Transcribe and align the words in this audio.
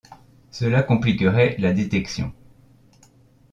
Cela 0.49 0.81
compliquerait 0.81 1.55
la 1.59 1.73
détection. 1.73 2.33